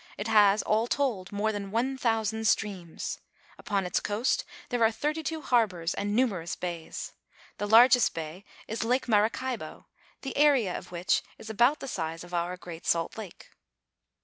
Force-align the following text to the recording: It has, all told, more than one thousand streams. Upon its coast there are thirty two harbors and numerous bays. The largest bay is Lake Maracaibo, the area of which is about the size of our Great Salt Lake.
It 0.17 0.27
has, 0.27 0.63
all 0.63 0.87
told, 0.87 1.31
more 1.31 1.51
than 1.51 1.69
one 1.69 1.95
thousand 1.95 2.47
streams. 2.47 3.19
Upon 3.59 3.85
its 3.85 3.99
coast 3.99 4.43
there 4.69 4.83
are 4.83 4.89
thirty 4.89 5.21
two 5.21 5.43
harbors 5.43 5.93
and 5.93 6.15
numerous 6.15 6.55
bays. 6.55 7.13
The 7.59 7.67
largest 7.67 8.15
bay 8.15 8.43
is 8.67 8.83
Lake 8.83 9.07
Maracaibo, 9.07 9.85
the 10.23 10.35
area 10.35 10.75
of 10.75 10.91
which 10.91 11.21
is 11.37 11.51
about 11.51 11.81
the 11.81 11.87
size 11.87 12.23
of 12.23 12.33
our 12.33 12.57
Great 12.57 12.87
Salt 12.87 13.15
Lake. 13.15 13.51